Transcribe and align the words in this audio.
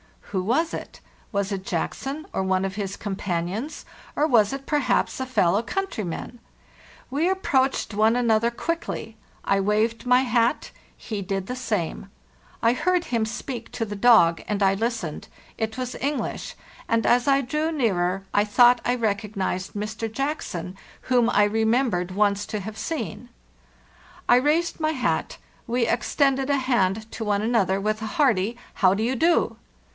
Who 0.31 0.41
was 0.43 0.73
it? 0.73 0.99
Was 1.33 1.51
it 1.51 1.65
Jackson, 1.65 2.25
or 2.33 2.41
one 2.41 2.63
of 2.65 2.75
his 2.75 2.95
companions, 2.95 3.85
or 4.15 4.25
was 4.25 4.53
it 4.53 4.65
perhaps 4.65 5.19
a 5.19 5.25
fellow 5.25 5.61
countryman? 5.61 6.39
We 7.11 7.29
approached 7.29 7.93
one 7.93 8.15
another 8.15 8.49
quickly. 8.49 9.17
I 9.43 9.59
waved 9.59 10.05
my 10.07 10.21
hat; 10.21 10.71
he 10.97 11.21
did 11.21 11.45
the 11.45 11.55
same. 11.57 12.09
I 12.63 12.73
heard 12.73 13.05
him 13.05 13.25
speak 13.25 13.71
to 13.73 13.83
the 13.85 13.95
dog, 13.97 14.41
and 14.47 14.63
I 14.63 14.73
listened. 14.73 15.27
It 15.57 15.77
was 15.77 15.93
English, 15.95 16.55
and 16.87 17.05
as 17.05 17.27
I 17.27 17.41
drew 17.41 17.69
nearer 17.71 18.23
I 18.33 18.45
thought 18.45 18.81
I 18.85 18.95
recognized 18.95 19.73
Mr. 19.73 20.11
Jackson, 20.11 20.77
whom 21.03 21.29
I 21.29 21.43
remembered 21.43 22.09
once 22.11 22.45
to 22.47 22.61
have 22.61 22.77
seen. 22.77 23.29
"T 24.29 24.39
raised 24.39 24.79
my 24.79 24.91
hat; 24.91 25.37
we 25.67 25.85
extended 25.85 26.49
a 26.49 26.57
hand 26.57 27.11
to 27.11 27.25
one 27.25 27.41
another, 27.41 27.79
with 27.81 28.01
a 28.01 28.07
hearty 28.15 28.57
'How 28.75 28.93
do 28.93 29.03
you 29.03 29.15
do? 29.17 29.57